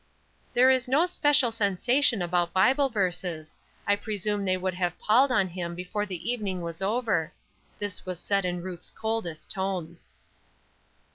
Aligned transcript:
"There 0.55 0.71
is 0.71 0.87
no 0.87 1.05
special 1.05 1.51
sensation 1.51 2.23
about 2.23 2.53
Bible 2.53 2.89
verses. 2.89 3.55
I 3.85 3.95
presume 3.95 4.43
they 4.45 4.57
would 4.57 4.73
have 4.73 4.97
palled 4.97 5.31
on 5.31 5.47
him 5.49 5.75
before 5.75 6.07
the 6.07 6.27
evening 6.27 6.61
was 6.63 6.81
over." 6.81 7.31
This 7.77 8.03
was 8.03 8.19
said 8.19 8.43
in 8.43 8.63
Ruth's 8.63 8.89
coldest 8.89 9.51
tones. 9.51 10.09